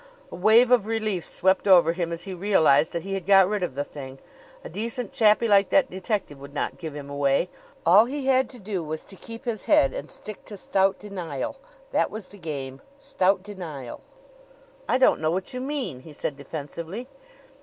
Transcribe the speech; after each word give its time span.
A 0.31 0.35
wave 0.35 0.71
of 0.71 0.87
relief 0.87 1.27
swept 1.27 1.67
over 1.67 1.93
him 1.93 2.11
as 2.11 2.23
he 2.23 2.33
realized 2.33 2.91
that 2.91 3.03
he 3.03 3.13
had 3.13 3.23
got 3.27 3.47
rid 3.47 3.61
of 3.61 3.75
the 3.75 3.83
thing. 3.83 4.17
A 4.63 4.67
decent 4.69 5.13
chappie 5.13 5.47
like 5.47 5.69
that 5.69 5.91
detective 5.91 6.41
would 6.41 6.55
not 6.55 6.79
give 6.79 6.95
him 6.95 7.07
away. 7.07 7.49
All 7.85 8.05
he 8.05 8.25
had 8.25 8.49
to 8.49 8.59
do 8.59 8.83
was 8.83 9.03
to 9.03 9.15
keep 9.15 9.45
his 9.45 9.65
head 9.65 9.93
and 9.93 10.09
stick 10.09 10.43
to 10.45 10.57
stout 10.57 10.97
denial. 10.97 11.57
That 11.91 12.09
was 12.09 12.29
the 12.29 12.39
game 12.39 12.81
stout 12.97 13.43
denial. 13.43 14.01
"I 14.89 14.97
don't 14.97 15.21
know 15.21 15.29
what 15.29 15.53
you 15.53 15.61
mean," 15.61 15.99
he 15.99 16.13
said 16.13 16.35
defensively. 16.35 17.07